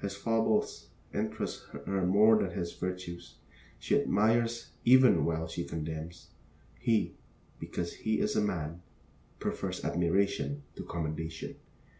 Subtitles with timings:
[0.00, 3.34] His foibles interest her more than his virtues.
[3.80, 6.28] She admires even while she condemns.
[6.78, 7.16] He,
[7.58, 8.82] because he is a man,
[9.40, 11.56] prefers admiration to commendation.